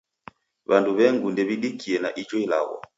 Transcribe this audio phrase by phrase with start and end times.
[0.69, 2.77] W'andu w'engu ndew'idikie na ijo ilagho.